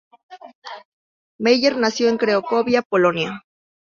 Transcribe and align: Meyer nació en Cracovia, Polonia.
Meyer 1.37 1.77
nació 1.77 2.09
en 2.09 2.17
Cracovia, 2.17 2.81
Polonia. 2.81 3.43